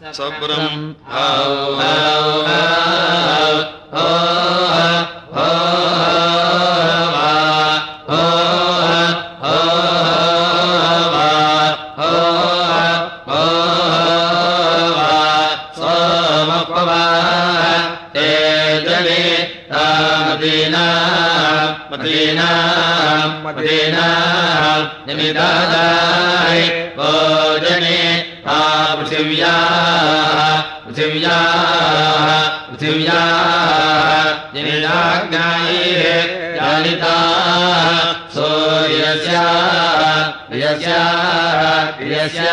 सब्रम् 0.00 0.94
Medina 21.92 22.48
Medina 23.44 24.06
निमिदादाय 25.06 26.60
भोजने 26.96 27.98
पृथिव्या 28.98 29.54
पृथिव्या 30.86 31.36
पृथिव्या 32.68 33.20
निमिदाज्ञाये 34.54 36.14
जालिता 36.56 37.14
सूर्यस्य 38.34 39.44
यस्य 40.62 40.96
यस्य 42.12 42.50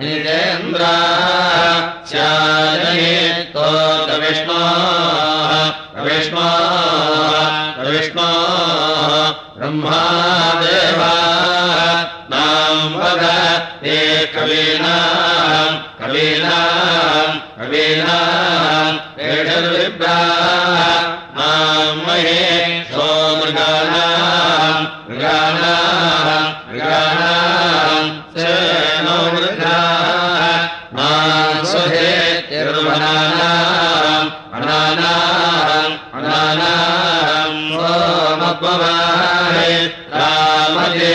निरेन्द्रा 0.00 0.94
तोतविष्णो 3.54 4.60
विष्णो 6.04 6.48
विष्णो 7.90 8.28
ब्रह्मादेवा 9.56 11.12
नाम 12.32 12.78
वद 13.00 13.22
ते 13.82 13.96
कवीनाम् 14.34 15.74
कवीनाम् 16.00 17.34
कवीनाम् 17.58 18.96
एषद्विप्रा 19.30 20.16
नाम 21.38 21.98
महे 22.06 22.40
सोमृगाणाम् 22.92 24.80
मृगाणाम् 25.08 26.48
मृगाणाम् 26.68 28.10
सेनो 28.36 29.16
मृगा 29.34 29.78
नाम 30.98 31.64
स्वधे 31.72 32.10
तिरुवनानाम् 32.48 34.30
अनानाम् 34.58 35.94
अनानाम् 36.18 37.60
सोमत्ववाहे 37.76 39.70
रामजे 40.16 41.14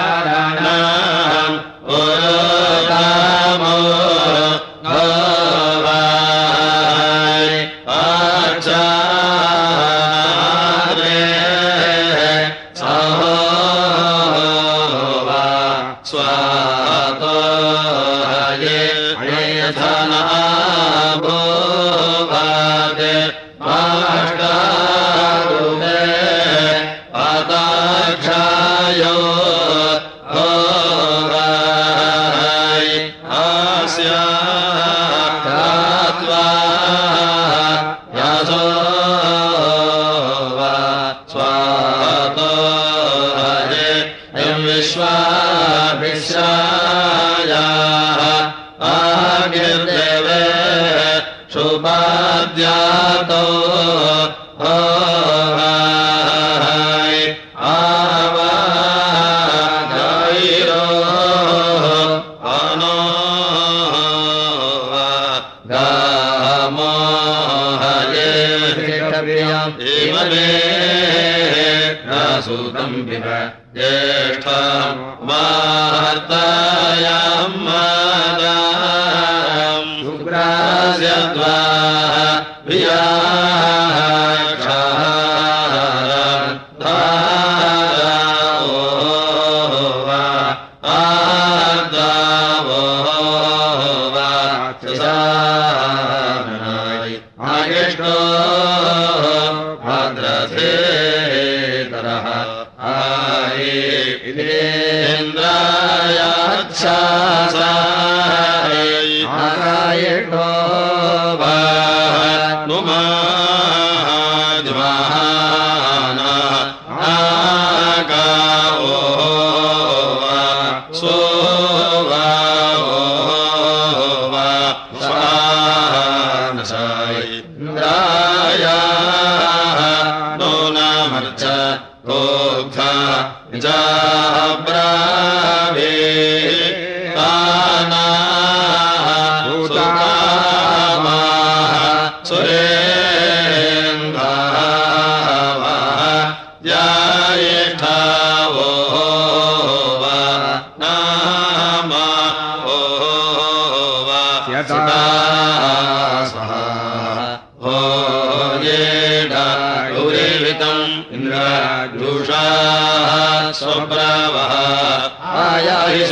आधाराणाम् 0.00 1.56
ओरामो 1.96 2.27
द्वा 81.00 81.54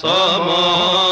Tamam. 0.00 1.09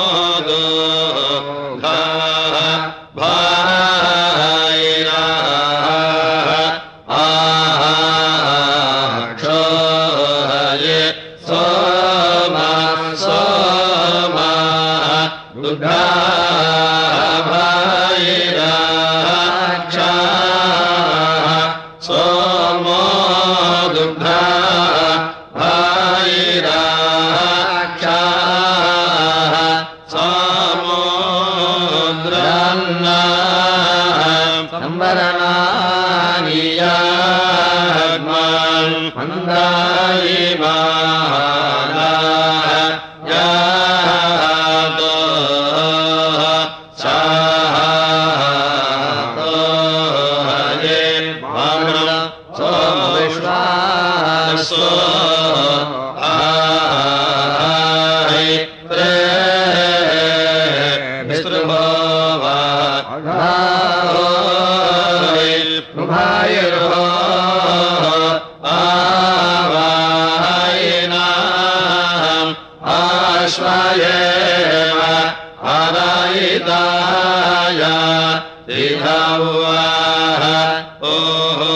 ओ 81.03 81.68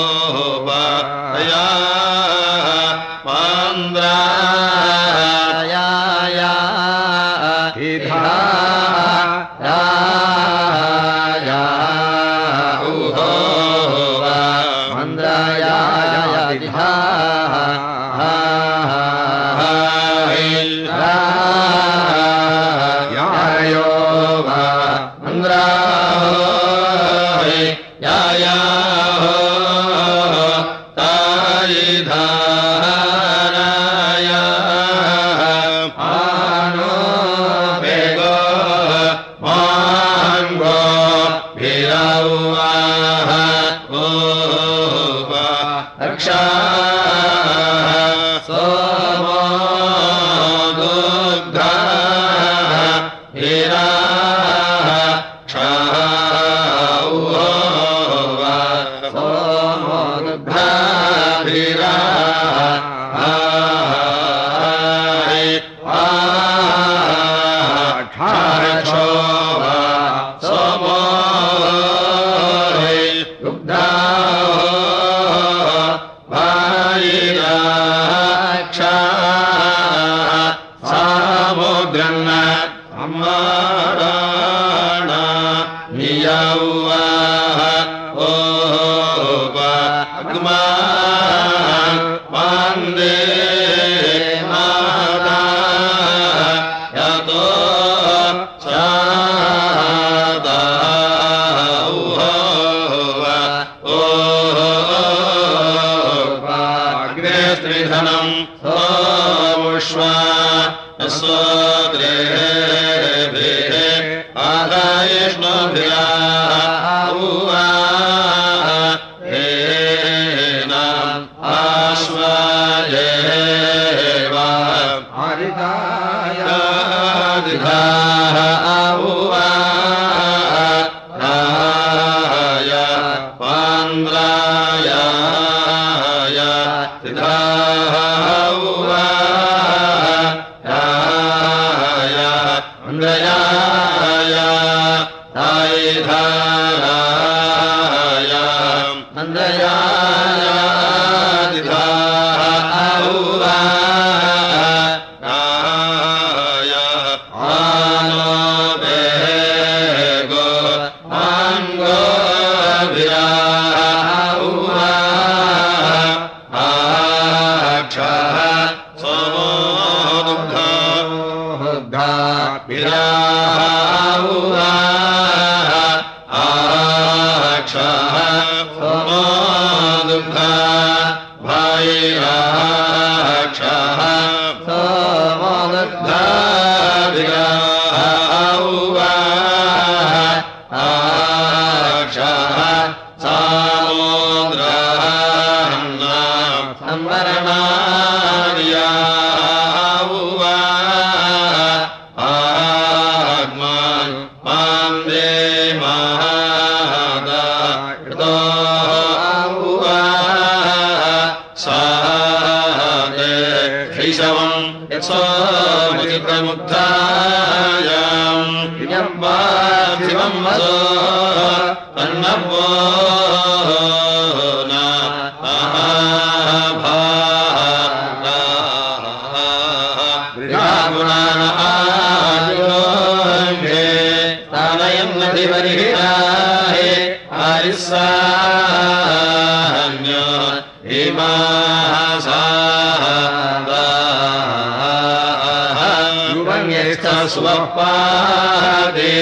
स्वपादे 247.32 249.12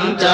च 0.00 0.29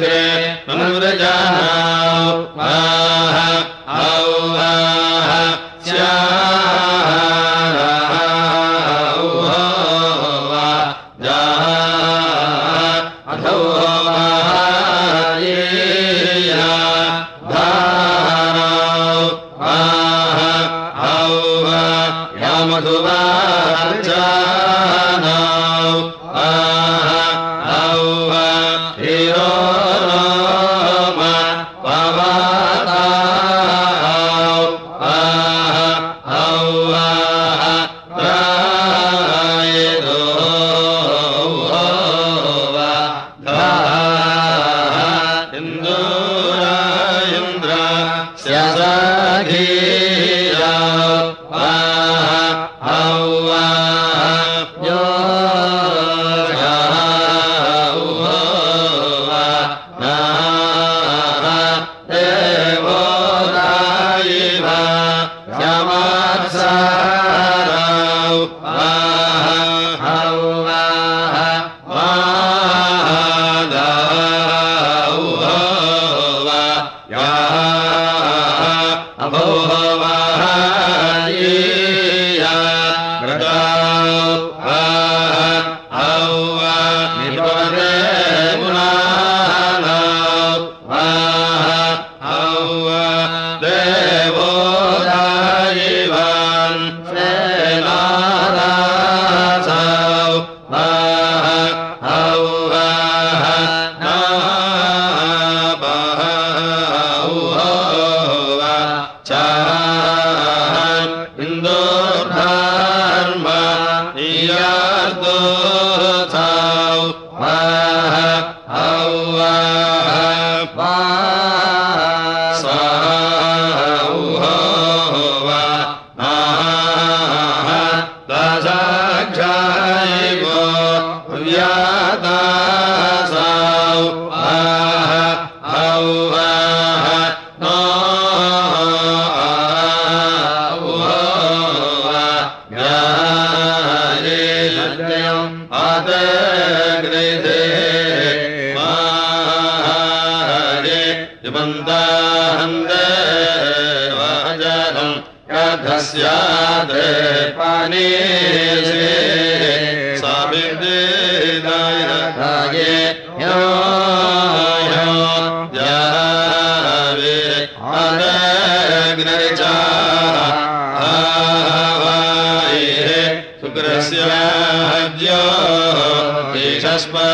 पारायणास्ते 0.00 0.72
मनुरजानाौ 0.78 2.30
हौ 2.56 2.91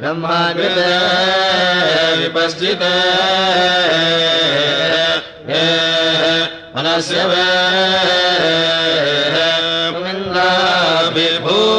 ब्रह्माकृते 0.00 0.90
विपश्चिते 2.18 2.92
मनस्य 6.76 7.24
वे 7.30 7.46
विभू 11.16 11.77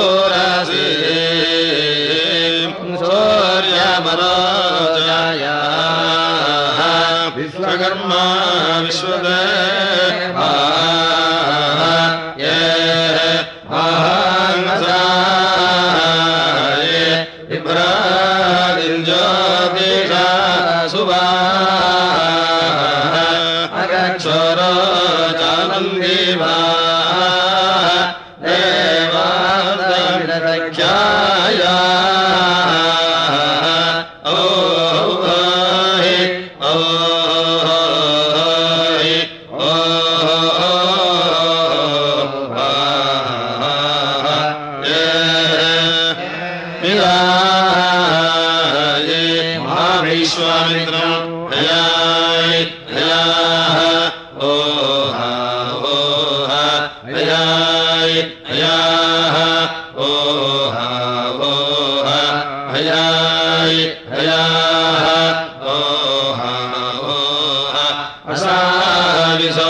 विसा 68.42 69.70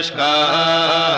ननायिष्कार्दम् 0.00 1.09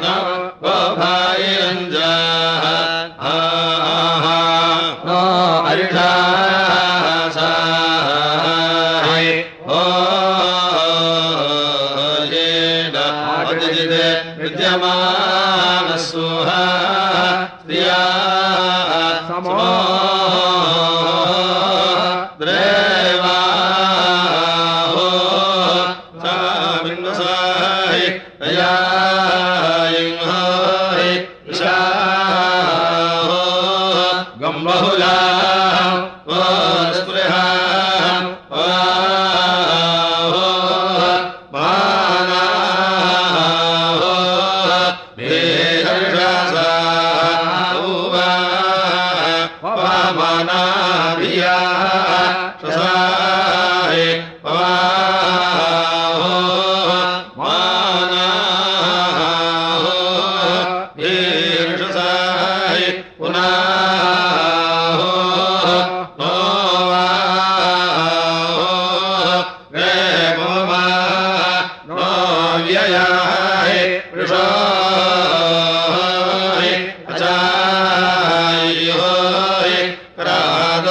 वो 0.00 0.76
भायञ्जाः 0.96 2.01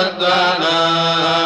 क्रादद्वाना 0.01 1.40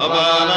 सा 0.00 0.47